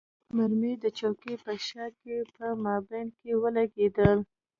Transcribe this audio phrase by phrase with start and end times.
[0.35, 4.09] مرمۍ د چوکۍ په شا کې په مابین کې ولګېده.